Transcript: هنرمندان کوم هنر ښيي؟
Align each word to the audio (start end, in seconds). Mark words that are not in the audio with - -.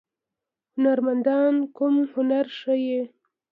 هنرمندان 0.75 1.53
کوم 1.77 1.95
هنر 2.13 2.45
ښيي؟ 2.59 3.01